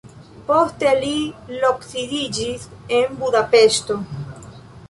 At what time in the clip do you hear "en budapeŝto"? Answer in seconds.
3.01-4.03